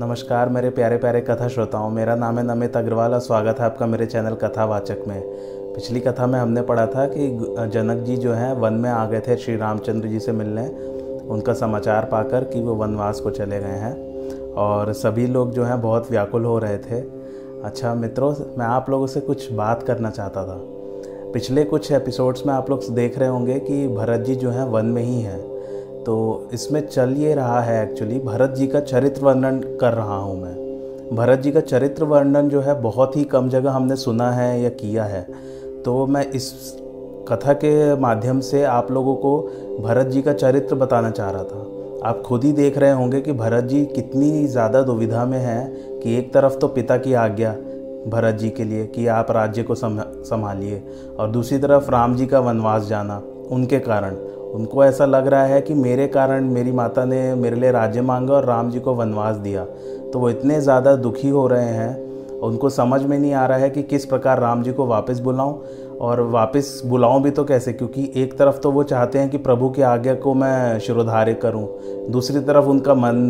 [0.00, 3.86] नमस्कार, मेरे प्यारे प्यारे कथा श्रोताओं, मेरा नाम है नमित अग्रवाल और स्वागत है आपका
[3.86, 5.22] मेरे चैनल कथावाचक में।
[5.74, 7.28] पिछली कथा में हमने पढ़ा था कि
[7.72, 10.68] जनक जी जो हैं, वन में आ गए थे श्री रामचंद्र जी से मिलने।
[11.28, 15.80] उनका समाचार पाकर कि वो वनवास को चले गए हैं और सभी लोग जो हैं,
[15.82, 17.00] बहुत व्याकुल हो रहे थे।
[17.64, 20.60] अच्छा मित्रों, मैं आप लोगों से कुछ बात करना चाहता था।
[21.32, 24.86] पिछले कुछ एपिसोड्स में आप लोग देख रहे होंगे कि भरत जी जो हैं, वन
[24.86, 25.55] में ही हैं।
[26.06, 30.40] तो इसमें चल ये रहा है एक्चुअली भरत जी का चरित्र वर्णन कर रहा हूँ
[30.42, 34.60] मैं। भरत जी का चरित्र वर्णन जो है, बहुत ही कम जगह हमने सुना है
[34.62, 35.22] या किया है।
[35.82, 36.52] तो मैं इस
[37.28, 39.38] कथा के माध्यम से आप लोगों को
[39.80, 43.32] भरत जी का चरित्र बताना चाह रहा था। आप खुद ही देख रहे होंगे कि
[43.32, 47.52] भरत जी कितनी ज़्यादा दुविधा में हैं कि एक तरफ़ तो पिता की आज्ञा
[48.08, 50.82] भरत जी के लिए कि आप राज्य को संभालिए
[51.18, 54.16] और दूसरी तरफ़ राम जी का वनवास जाना उनके कारण।
[54.56, 58.34] उनको ऐसा लग रहा है कि मेरे कारण मेरी माता ने मेरे लिए राज्य मांगा
[58.34, 59.64] और राम जी को वनवास दिया।
[60.12, 63.70] तो वो इतने ज़्यादा दुखी हो रहे हैं, उनको समझ में नहीं आ रहा है
[63.70, 65.58] कि किस प्रकार राम जी को वापस बुलाऊं।
[65.98, 67.72] और वापस बुलाऊं भी तो कैसे?
[67.72, 71.66] क्योंकि एक तरफ़ तो वो चाहते हैं कि प्रभु की आज्ञा को मैं शिरोधार्य करूँ।
[72.10, 73.22] दूसरी तरफ़ उनका मन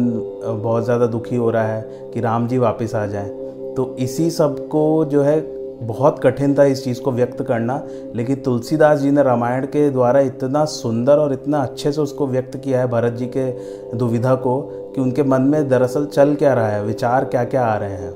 [0.44, 3.28] बहुत ज़्यादा दुखी हो रहा है कि राम जी वापस आ जाएँ।
[3.74, 5.40] तो इसी सबको जो है
[5.82, 10.20] बहुत कठिन था इस चीज़ को व्यक्त करना लेकिन तुलसीदास जी ने रामायण के द्वारा
[10.20, 13.50] इतना सुंदर और इतना अच्छे से उसको व्यक्त किया है भरत जी के
[13.96, 14.60] दुविधा को
[14.94, 18.12] कि उनके मन में दरअसल चल क्या रहा है विचार क्या क्या आ रहे हैं।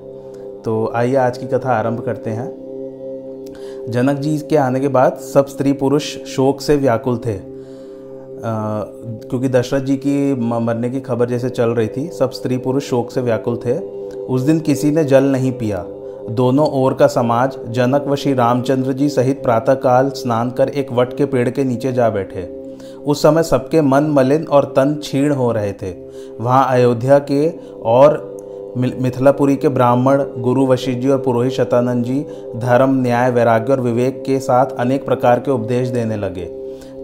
[0.62, 2.48] तो आइए आज की कथा आरंभ करते हैं।
[3.88, 7.40] जनक जी के आने के बाद सब स्त्री पुरुष शोक से व्याकुल थे। आ,
[9.28, 13.10] क्योंकि दशरथ जी की मरने की खबर जैसे चल रही थी सब स्त्री पुरुष शोक
[13.10, 13.78] से व्याकुल थे।
[14.16, 15.86] उस दिन किसी ने जल नहीं पिया।
[16.28, 21.16] दोनों ओर का समाज जनक व श्री रामचंद्र जी सहित प्रातःकाल स्नान कर एक वट
[21.16, 22.42] के पेड़ के नीचे जा बैठे।
[23.06, 25.90] उस समय सबके मन मलिन और तन क्षीण हो रहे थे।
[26.40, 27.48] वहाँ अयोध्या के
[27.82, 28.28] और
[28.76, 32.26] मिथिलापुरी के ब्राह्मण गुरु वशिष्ठ जी और पुरोहित शतानंद जी
[32.56, 36.44] धर्म, न्याय, वैराग्य और विवेक के साथ अनेक प्रकार के उपदेश देने लगे।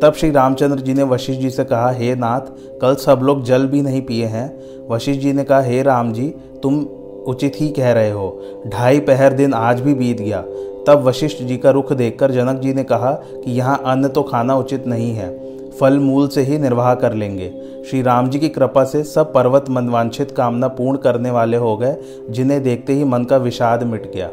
[0.03, 2.41] तब श्री रामचंद्र जी ने वशिष्ठ जी से कहा, हे नाथ,
[2.81, 4.49] कल सब लोग जल भी नहीं पिए हैं।
[4.89, 6.29] वशिष्ठ जी ने कहा, हे राम जी,
[6.63, 6.87] तुम
[7.27, 10.41] उचित ही कह रहे हो। ढाई पहर दिन आज भी बीत गया।
[10.87, 14.57] तब वशिष्ठ जी का रुख देखकर जनक जी ने कहा कि यहाँ अन्न तो खाना
[14.57, 15.29] उचित नहीं है।
[15.71, 17.53] फल मूल से ही निर्वाह कर लेंगे।
[17.91, 21.97] श्री राम जी की कृपा से सब पर्वत मनवांछित कामना पूर्ण करने वाले हो गए,
[22.31, 24.31] जिन्हें देखते ही मन का विषाद मिट गया।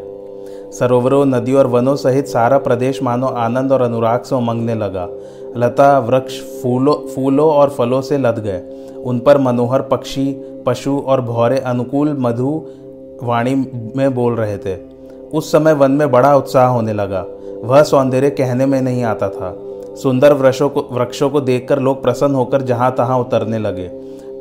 [0.71, 5.07] सरोवरों, नदियों और वनों सहित सारा प्रदेश मानो आनंद और अनुराग से उमंगने लगा।
[5.57, 8.61] लता, वृक्ष, फूलों फूलों और फलों से लद गए।
[9.03, 10.31] उन पर मनोहर पक्षी,
[10.65, 12.61] पशु और भौरे अनुकूल मधु
[13.23, 13.55] वाणी
[13.95, 14.77] में बोल रहे थे।
[15.33, 17.25] उस समय वन में बड़ा उत्साह होने लगा।
[17.63, 19.57] वह सौंदर्य कहने में नहीं आता था।
[19.95, 23.87] सुंदर वृक्षों को वृक्षों को देखकर लोग प्रसन्न होकर जहाँ तहां उतरने लगे।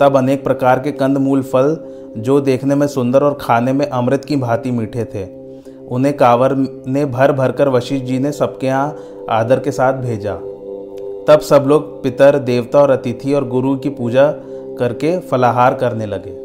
[0.00, 1.76] तब अनेक प्रकार के कंद मूल फल,
[2.16, 5.42] जो देखने में सुंदर और खाने में अमृत की भांति मीठे थे।
[5.88, 6.54] उन्हें कांवर
[6.86, 8.96] ने भर भर कर वशिष्ठ जी ने सबके यहाँ
[9.30, 10.34] आदर के साथ भेजा।
[11.28, 14.30] तब सब लोग पितर, देवता और अतिथि और गुरु की पूजा
[14.78, 16.41] करके फलाहार करने लगे।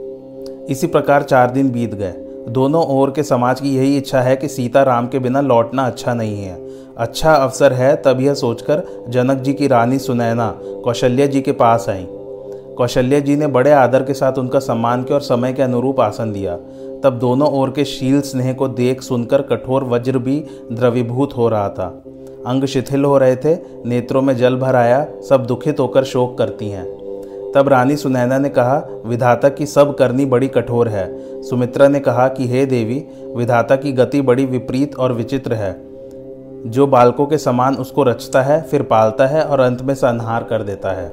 [0.69, 2.13] इसी प्रकार चार दिन बीत गए।
[2.49, 6.13] दोनों ओर के समाज की यही इच्छा है कि सीता राम के बिना लौटना अच्छा
[6.13, 6.67] नहीं है।
[6.97, 10.49] अच्छा अवसर है तब यह सोचकर जनक जी की रानी सुनैना,
[10.83, 12.07] कौशल्या जी के पास आई।
[12.77, 16.31] कौशल्या जी ने बड़े आदर के साथ उनका सम्मान किया और समय के अनुरूप आसन
[16.31, 16.55] दिया।
[17.03, 21.69] तब दोनों ओर के शील स्नेह को देख सुनकर कठोर वज्र भी द्रवीभूत हो रहा
[21.69, 22.03] था।
[22.47, 23.55] अंग शिथिल हो रहे थे,
[23.85, 26.96] नेत्रों में जल भर आया, सब दुखित होकर शोक करती हैं।
[27.55, 32.27] तब रानी सुनैना ने कहा, विधाता की सब करनी बड़ी कठोर है। सुमित्रा ने कहा
[32.27, 35.87] कि, हे देवी, विधाता की गति बड़ी विपरीत और विचित्र है।
[36.65, 40.63] जो बालकों के समान उसको रचता है, फिर पालता है और अंत में संहार कर
[40.63, 41.11] देता है।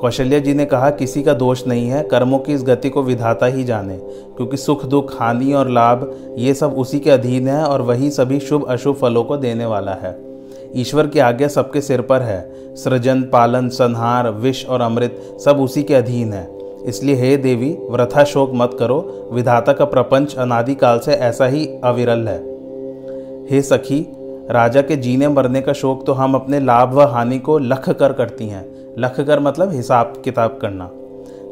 [0.00, 3.46] कौशल्या जी ने कहा, किसी का दोष नहीं है, कर्मों की इस गति को विधाता
[3.46, 3.96] ही जाने,
[4.36, 8.40] क्योंकि सुख, दुख, हानि और लाभ, ये सब उसी के अधीन है और वही सभी
[8.40, 10.31] शुभ, अशुभ फलों को देने वाला है।
[10.76, 15.82] ईश्वर की आज्ञा सबके सिर पर है। सृजन, पालन, संहार, विष और अमृत सब उसी
[15.82, 21.12] के अधीन है। इसलिए हे देवी वृथा शोक मत करो। विधाता का प्रपंच अनादिकाल से
[21.12, 22.38] ऐसा ही अविरल है।
[23.50, 24.06] हे सखी,
[24.50, 28.12] राजा के जीने मरने का शोक तो हम अपने लाभ व हानि को लख कर
[28.12, 30.90] करती हैं। लख कर मतलब हिसाब किताब करना।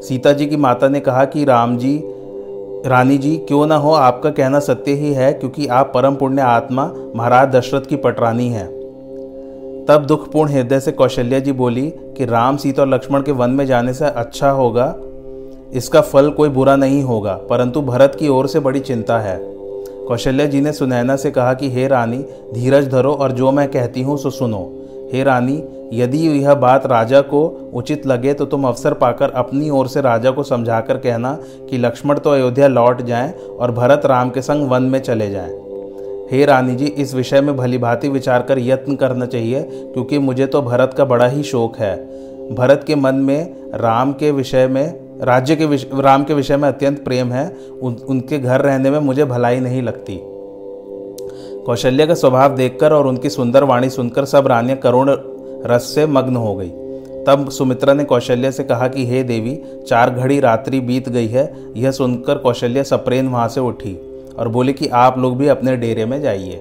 [0.01, 2.03] सीता जी की माता ने कहा कि राम जी,
[2.87, 6.95] रानी जी, क्यों ना हो, आपका कहना सत्य ही है, क्योंकि आप परम पुण्य आत्मा,
[7.17, 8.80] महाराज दशरथ की पटरानी हैं।
[9.89, 11.87] तब दुखपूर्ण हृदय से कौशल्या जी बोली
[12.17, 14.95] कि राम, सीता और लक्ष्मण के वन में जाने से अच्छा होगा,
[15.73, 19.39] इसका फल कोई बुरा नहीं होगा, परंतु भरत की ओर से बड़ी चिंता है
[20.09, 22.19] कौशल्या जी ने सुनैना से कहा कि, हे रानी,
[22.55, 24.63] धीरज धरो और जो मैं कहती हूँ सो सुनो
[25.13, 25.63] हे रानी,
[25.93, 30.31] यदि यह बात राजा को उचित लगे तो तुम अवसर पाकर अपनी ओर से राजा
[30.31, 31.33] को समझाकर कहना
[31.71, 35.70] कि लक्ष्मण तो अयोध्या लौट जाएँ और भरत राम के संग वन में चले जाएँ।
[36.31, 40.47] हे रानी जी इस विषय में भली भांति विचार कर यत्न करना चाहिए क्योंकि मुझे
[40.47, 41.97] तो भरत का बड़ा ही शौक है।
[42.55, 46.69] भरत के मन में राम के विषय में राज्य के विषय राम के विषय में
[46.69, 50.21] अत्यंत प्रेम है। उन, उनके घर रहने में मुझे भलाई नहीं लगती।
[51.67, 55.17] कौशल्य का स्वभाव देखकर और उनकी सुंदर वाणी सुनकर सब रानियाँ करुण
[55.67, 56.71] रस से मग्न हो गई।
[57.27, 61.57] तब सुमित्रा ने कौशल्य से कहा कि हे देवी चार घड़ी रात्रि बीत गई है।
[61.77, 66.05] यह सुनकर कौशल्य सप्रेन वहाँ से उठी। और बोले कि आप लोग भी अपने डेरे
[66.05, 66.61] में जाइए।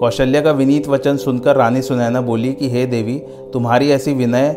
[0.00, 4.48] कौशल्या का विनीत वचन सुनकर रानी सुनैना बोली कि, हे देवी, तुम्हारी ऐसी विनय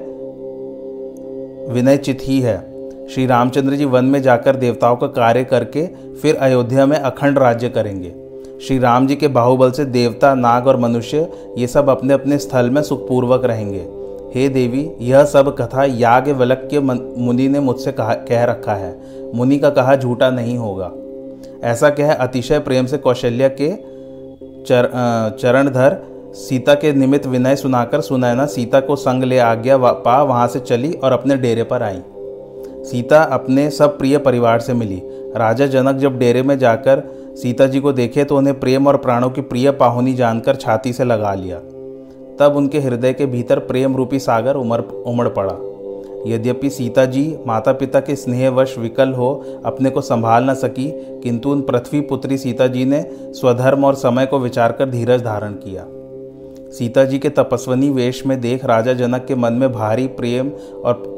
[1.69, 2.73] विनय चित ही है।
[3.07, 5.87] श्री रामचंद्र जी वन में जाकर देवताओं का कार्य करके
[6.21, 8.15] फिर अयोध्या में अखंड राज्य करेंगे।
[8.67, 12.69] श्री राम जी के बाहुबल से देवता, नाग और मनुष्य, ये सब अपने अपने स्थल
[12.69, 13.87] में सुखपूर्वक रहेंगे।
[14.35, 16.79] हे देवी, यह सब कथा याग वलक्य
[17.17, 18.99] मुनि ने मुझसे कह रखा है।
[19.35, 20.91] मुनि का कहा, झूठा नहीं होगा।
[21.63, 23.69] ऐसा कह अतिशय प्रेम से कौशल्या के
[24.63, 24.89] चर,
[25.41, 26.01] चरणधर
[26.35, 30.59] सीता के निमित्त विनय सुनाकर सुनैना सीता को संग ले आ आज्ञा पा वहाँ से
[30.59, 32.01] चली और अपने डेरे पर आई।
[32.85, 35.01] सीता अपने सब प्रिय परिवार से मिली।
[35.35, 37.03] राजा जनक जब डेरे में जाकर
[37.41, 41.03] सीता जी को देखे तो उन्हें प्रेम और प्राणों की प्रिय पाहुनी जानकर छाती से
[41.03, 41.57] लगा लिया।
[42.39, 45.53] तब उनके हृदय के भीतर प्रेम रूपी सागर उमड़ उमड़ पड़ा।
[46.27, 50.91] यद्यपि सीता जी माता पिता के स्नेहवश विकल हो, अपने को संभाल न सकी,
[51.23, 55.51] किंतु उन पृथ्वी पुत्री सीता जी ने स्वधर्म और समय को विचार कर धीरज धारण
[55.51, 55.85] किया।
[56.71, 60.49] सीता जी के तपस्वनी वेश में देख राजा जनक के मन में भारी प्रेम
[60.85, 61.13] और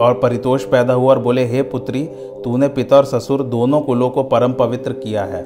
[0.00, 2.04] और परितोष पैदा हुआ और बोले, हे पुत्री,
[2.44, 5.42] तूने पिता और ससुर दोनों कुलों को परम पवित्र किया है।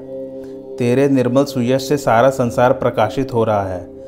[0.76, 3.99] तेरे निर्मल सुयश से सारा संसार प्रकाशित हो रहा है।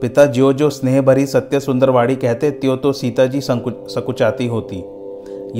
[0.00, 4.84] पिता ज्यो जो स्नेह भरी सत्य सुंदरवाड़ी कहते, त्यो तो सीता जी सकुचाती होती।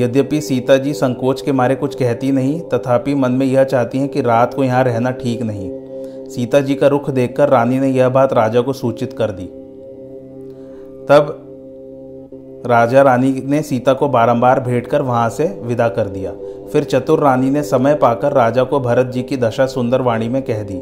[0.03, 4.09] यद्यपि सीता जी संकोच के मारे कुछ कहती नहीं, तथापि मन में यह चाहती हैं
[4.09, 5.71] कि रात को यहाँ रहना ठीक नहीं।
[6.29, 9.47] सीता जी का रुख देखकर रानी ने यह बात राजा को सूचित कर दी।
[11.07, 11.47] तब
[12.67, 16.33] राजा रानी ने सीता को बारंबार भेंट कर वहाँ से विदा कर दिया।
[16.73, 20.43] फिर चतुर रानी ने समय पाकर राजा को भरत जी की दशा सुंदर वाणी में
[20.43, 20.77] कह दी।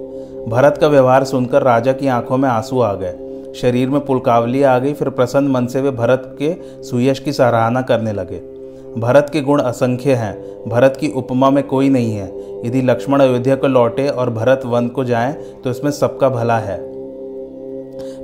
[0.48, 4.78] भरत का व्यवहार सुनकर राजा की आँखों में आँसू आ गए। शरीर में पुलकावली आ
[4.78, 8.58] गई, फिर प्रसन्न मन से वे भरत के सुयश की सराहना करने लगे।
[9.00, 13.56] भरत के गुण असंख्य हैं, भरत की उपमा में कोई नहीं है। यदि लक्ष्मण अयोध्या
[13.56, 16.78] को लौटे और भरत वन को जाए तो इसमें सबका भला है।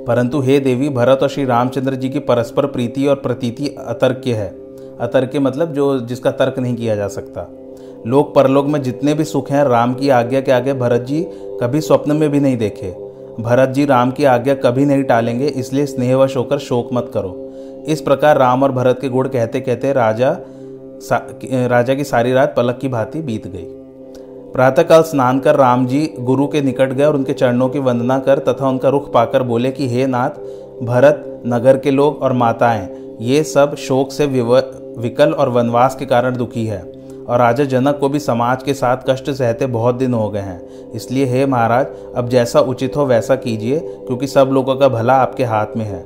[0.05, 4.49] परंतु हे देवी, भरत और श्री रामचंद्र जी की परस्पर प्रीति और प्रतीति अतर्क्य है।
[4.99, 7.49] अतर्क्य मतलब जो जिसका तर्क नहीं किया जा सकता।
[8.07, 11.81] लोक परलोक में जितने भी सुख हैं, राम की आज्ञा के आगे भरत जी कभी
[11.81, 13.04] स्वप्न में भी नहीं देखे।
[13.39, 18.01] भरत जी राम की आज्ञा कभी नहीं टालेंगे, इसलिए स्नेहवश होकर शोक मत करो। इस
[18.01, 20.37] प्रकार राम और भरत के गुण कहते कहते राजा
[21.67, 23.65] राजा की सारी रात पलक की भांति बीत गई।
[24.53, 28.39] प्रातःकाल स्नान कर राम जी गुरु के निकट गए और उनके चरणों की वंदना कर
[28.39, 30.29] तथा उनका रुख पाकर बोले कि, हे नाथ,
[30.83, 32.87] भरत, नगर के लोग और माताएँ,
[33.21, 36.94] ये सब शोक से विकल और वनवास के कारण दुखी है।
[37.27, 40.91] और राजा जनक को भी समाज के साथ कष्ट सहते बहुत दिन हो गए हैं।
[40.91, 45.43] इसलिए हे महाराज, अब जैसा उचित हो वैसा कीजिए, क्योंकि सब लोगों का भला आपके
[45.43, 46.03] हाथ में है।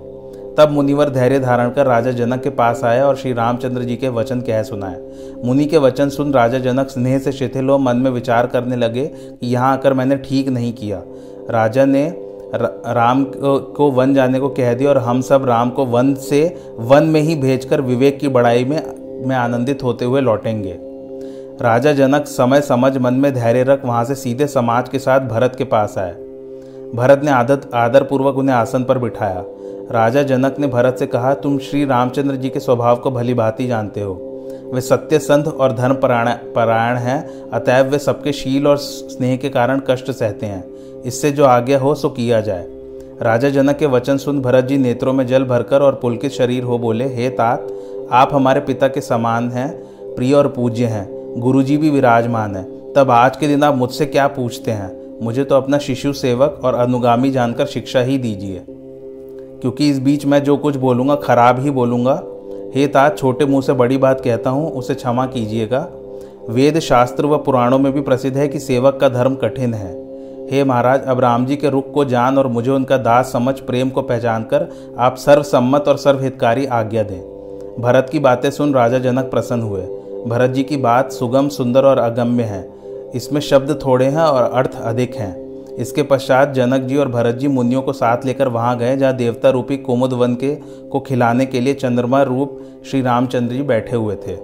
[0.57, 4.09] तब मुनिवर धैर्य धारण कर राजा जनक के पास आया और श्री रामचंद्र जी के
[4.09, 4.99] वचन कह सुनाए।
[5.45, 9.05] मुनि के वचन सुन राजा जनक स्नेह से शिथिल हो मन में विचार करने लगे
[9.05, 11.01] कि यहाँ आकर मैंने ठीक नहीं किया।
[11.49, 12.07] राजा ने
[12.53, 16.43] राम को वन जाने को कह दिया और हम सब राम को वन से
[16.79, 18.81] वन में ही भेजकर विवेक की बड़ाई में
[19.27, 20.77] में आनंदित होते हुए लौटेंगे।
[21.61, 25.55] राजा जनक समय समझ मन में धैर्य रख वहाँ से सीधे समाज के साथ भरत
[25.57, 26.11] के पास आए।
[26.95, 29.43] भरत ने आदत, आदरपूर्वक उन्हें आसन पर बिठाया।
[29.91, 33.67] राजा जनक ने भरत से कहा, तुम श्री रामचंद्र जी के स्वभाव को भली भांति
[33.67, 34.13] जानते हो।
[34.73, 39.81] वे सत्य संत और धर्म परायण हैं, अतएव वे सबके शील और स्नेह के कारण
[39.89, 40.63] कष्ट सहते हैं।
[41.01, 42.67] इससे जो आज्ञा हो, सो किया जाए।
[43.21, 46.77] राजा जनक के वचन सुन भरत जी नेत्रों में जल भरकर और पुलकित शरीर हो
[46.77, 47.67] बोले, हे तात,
[48.11, 49.71] आप हमारे पिता के समान हैं,
[50.15, 54.27] प्रिय और पूज्य हैं। गुरुजी भी विराजमान है। तब आज के दिन आप मुझसे क्या
[54.27, 55.19] पूछते हैं?
[55.21, 58.63] मुझे तो अपना शिशु सेवक और अनुगामी जानकर शिक्षा ही दीजिए।
[59.61, 62.23] क्योंकि इस बीच मैं जो कुछ बोलूँगा, खराब ही बोलूँगा।
[62.75, 65.87] हे तात छोटे मुँह से बड़ी बात कहता हूँ, उसे क्षमा कीजिएगा।
[66.49, 70.09] वेद शास्त्र व पुराणों में भी प्रसिद्ध है कि सेवक का धर्म कठिन है।
[70.51, 73.89] हे महाराज, अब राम जी के रुख को जान और मुझे उनका दास समझ, प्रेम
[73.89, 74.69] को पहचान कर
[74.99, 77.39] आप सर्वसम्मत और सर्वहितकारी आज्ञा दें।
[77.79, 81.97] भरत की बातें सुन राजा जनक प्रसन्न हुए। भरत जी की बात सुगम, सुंदर और
[81.97, 82.67] अगम्य है।
[83.15, 87.47] इसमें शब्द थोड़े हैं और अर्थ अधिक हैं। इसके पश्चात जनक जी और भरत जी
[87.47, 90.53] मुनियों को साथ लेकर वहाँ गए, जहाँ देवता रूपी कुमुद वन के
[90.91, 94.35] को खिलाने के लिए चंद्रमा रूप श्री रामचंद्र जी बैठे हुए थे।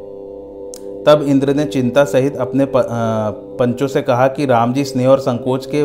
[1.03, 5.65] तब इंद्र ने चिंता सहित अपने पंचों से कहा कि राम जी स्नेह और संकोच
[5.65, 5.83] के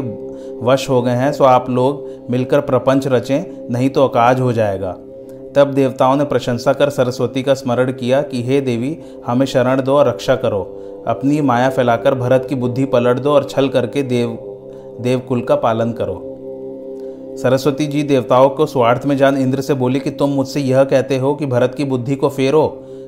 [0.67, 4.97] वश हो गए हैं, सो आप लोग मिलकर प्रपंच रचें, नहीं तो अकाज हो जाएगा।
[5.57, 9.93] तब देवताओं ने प्रशंसा कर सरस्वती का स्मरण किया कि, हे देवी, हमें शरण दो
[9.93, 10.77] और रक्षा करो।
[11.07, 14.39] अपनी माया फैलाकर भरत की बुद्धि पलट दो और छल करके देव,
[15.01, 16.27] देवकुल का पालन करो।
[17.43, 21.19] सरस्वती जी देवताओं को स्वार्थ में जान इंद्र से बोली कि, तुम मुझसे यह कहते
[21.19, 22.67] हो कि भरत की बुद्धि को फेरो।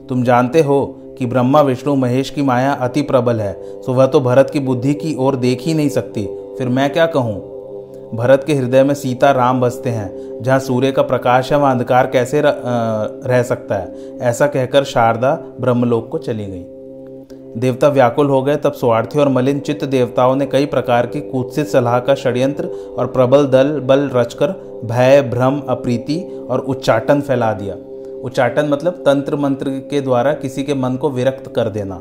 [0.09, 4.21] तुम जानते हो कि ब्रह्मा, विष्णु, महेश की माया अति प्रबल है सो वह तो
[4.21, 6.27] भरत की बुद्धि की ओर देख ही नहीं सकती।
[6.59, 7.52] फिर मैं क्या कहूँ?
[8.15, 12.07] भरत के हृदय में सीता राम बसते हैं, जहाँ सूर्य का प्रकाश है, वह अंधकार
[12.07, 14.19] कैसे रह सकता है?
[14.21, 16.65] ऐसा कहकर शारदा ब्रह्मलोक को चली गई।
[17.57, 21.67] देवता व्याकुल हो गए, तब स्वार्थी और मलिन चित्त देवताओं ने कई प्रकार की कुत्सित
[21.67, 22.67] सलाह का षड्यंत्र
[22.99, 24.49] और प्रबल दल, बल रचकर
[24.85, 27.75] भय, भ्रम, अप्रीति और उच्चाटन फैला दिया।
[28.25, 32.01] उच्चाटन मतलब तंत्र मंत्र के द्वारा किसी के मन को विरक्त कर देना।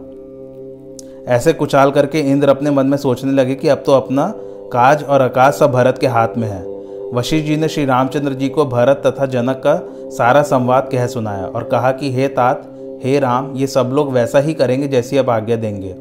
[1.27, 4.33] ऐसे कुचाल करके इंद्र अपने मन में सोचने लगे कि अब तो अपना
[4.73, 6.71] काज और आकाश सब भरत के हाथ में है।
[7.13, 11.45] वशिष्ठ जी ने श्री रामचंद्र जी को भरत तथा जनक का सारा संवाद कह सुनाया
[11.45, 12.63] और कहा कि, हे तात,
[13.03, 15.95] हे राम, ये सब लोग वैसा ही करेंगे जैसी आप आज्ञा देंगे।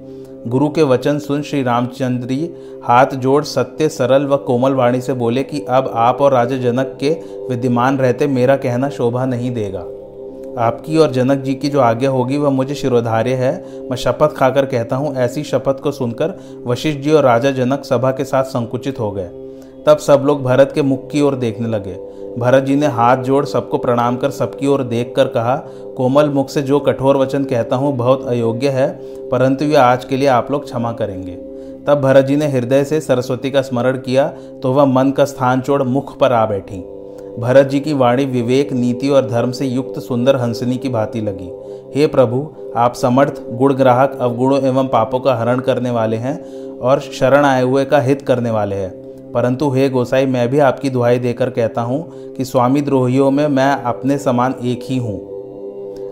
[0.46, 2.50] गुरु के वचन सुन श्री रामचंद्र जी
[2.84, 6.96] हाथ जोड़ सत्य, सरल व कोमल वाणी से बोले कि, अब आप और राजा जनक
[7.00, 7.10] के
[7.48, 9.84] विद्यमान रहते मेरा कहना शोभा नहीं देगा।
[10.58, 13.52] आपकी और जनक जी की जो आज्ञा होगी, वह मुझे शिरोधार्य है।
[13.90, 18.10] मैं शपथ खाकर कहता हूँ, ऐसी शपथ को सुनकर वशिष्ठ जी और राजा जनक सभा
[18.10, 19.28] के साथ संकुचित हो गए।
[19.86, 21.96] तब सब लोग भरत के मुख की ओर देखने लगे।
[22.38, 25.56] भरत जी ने हाथ जोड़ सबको प्रणाम कर, सबकी ओर देख कर कहा,
[25.96, 28.88] कोमल मुख से जो कठोर वचन कहता हूँ, बहुत अयोग्य है,
[29.30, 31.36] परंतु यह आज के लिए आप लोग क्षमा करेंगे।
[31.86, 34.26] तब भरत जी ने हृदय से सरस्वती का स्मरण किया
[34.62, 36.82] तो वह मन का स्थान छोड़ मुख पर आ बैठी।
[37.40, 41.50] भरत जी की वाणी विवेक, नीति और धर्म से युक्त सुंदर हंसनी की भांति लगी।
[41.94, 46.38] हे प्रभु, आप समर्थ, गुण ग्राहक, अवगुणों एवं पापों का हरण करने वाले हैं
[46.78, 48.90] और शरण आए हुए का हित करने वाले हैं।
[49.32, 53.72] परंतु हे गोसाई, मैं भी आपकी दुहाई देकर कहता हूँ कि स्वामी द्रोहियों में मैं
[53.72, 55.18] अपने समान एक ही हूँ।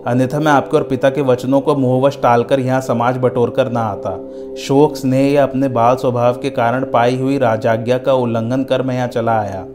[0.06, 3.80] अन्यथा मैं आपके और पिता के वचनों को मोहवश टालकर यहाँ समाज बटोर कर ना
[3.80, 8.82] आता। शोक, स्नेह या अपने बाल स्वभाव के कारण पाई हुई राजाज्ञा का उल्लंघन कर
[8.82, 9.66] मैं यहाँ चला आया।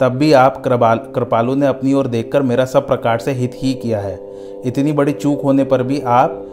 [0.00, 3.74] तब भी आप कृपाल, कृपालु ने अपनी ओर देखकर मेरा सब प्रकार से हित ही
[3.74, 4.32] किया है।
[4.66, 6.46] इतनी बड़ी चूक होने पर भी आप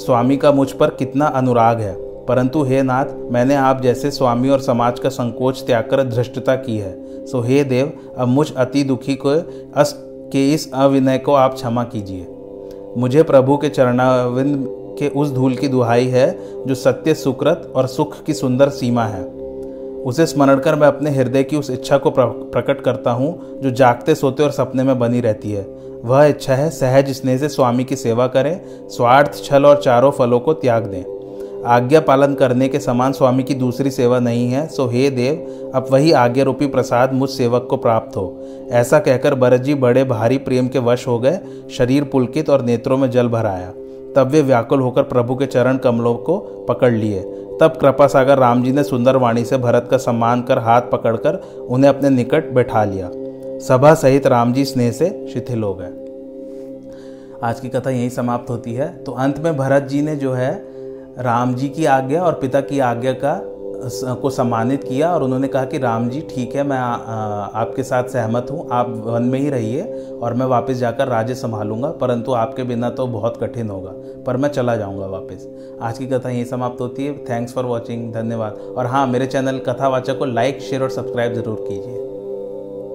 [0.00, 4.60] स्वामी का मुझ पर कितना अनुराग है। परंतु हे नाथ, मैंने आप जैसे स्वामी और
[4.60, 9.14] समाज का संकोच त्याग कर धृष्टता की है। सो हे देव, अब मुझ अति दुखी
[9.14, 9.28] को
[9.76, 9.94] अस,
[10.32, 12.26] के इस अविनय को आप क्षमा कीजिए।
[12.96, 14.66] मुझे प्रभु के चरणाविंद
[14.98, 19.33] के उस धूल की दुहाई है, जो सत्य, सुकृत और सुख की सुंदर सीमा है।
[20.04, 24.14] उसे स्मरण कर मैं अपने हृदय की उस इच्छा को प्रकट करता हूँ, जो जागते,
[24.14, 25.66] सोते और सपने में बनी रहती है।
[26.04, 30.40] वह इच्छा है सहज स्नेह से स्वामी की सेवा करें, स्वार्थ छल और चारों फलों
[30.40, 34.86] को त्याग दें। आज्ञा पालन करने के समान स्वामी की दूसरी सेवा नहीं है, सो
[34.86, 39.60] हे देव, अब वही आज्ञा रूपी प्रसाद मुझ सेवक को प्राप्त हो। ऐसा कहकर भरत
[39.60, 41.38] जी बड़े भारी प्रेम के वश हो गए,
[41.70, 43.72] शरीर पुलकित और नेत्रों में जल भराया
[44.16, 46.36] तब वे व्याकुल होकर प्रभु के चरण कमलों को
[46.68, 47.22] पकड़ लिए।
[47.60, 51.34] तब कृपा सागर राम जी ने सुंदर वाणी से भरत का सम्मान कर हाथ पकड़कर
[51.68, 53.10] उन्हें अपने निकट बैठा लिया।
[53.58, 55.90] सभा सहित राम जी स्नेह से शिथिल हो गए।
[57.42, 60.64] आज की कथा यही समाप्त होती है। तो अंत में भरत जी ने जो है
[61.18, 63.53] राम जी की आज्ञा और पिता की आज्ञा का
[63.84, 68.08] को सम्मानित किया और उन्होंने कहा कि राम जी ठीक है मैं आ, आपके साथ
[68.08, 69.82] सहमत हूँ आप वन में ही रहिए
[70.22, 73.92] और मैं वापस जाकर राज्य संभालूँगा परंतु आपके बिना तो बहुत कठिन होगा
[74.26, 75.46] पर मैं चला जाऊँगा वापस।
[75.82, 79.58] आज की कथा यही समाप्त होती है। थैंक्स फॉर वॉचिंग धन्यवाद। और हाँ मेरे चैनल
[79.68, 82.13] कथावाचक को लाइक शेयर और सब्सक्राइब ज़रूर कीजिए।